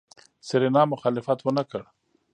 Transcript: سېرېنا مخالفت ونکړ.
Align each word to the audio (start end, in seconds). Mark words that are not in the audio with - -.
سېرېنا 0.47 0.83
مخالفت 0.93 1.39
ونکړ. 1.43 1.83